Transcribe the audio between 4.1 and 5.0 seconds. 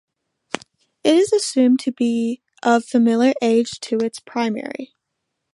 primary.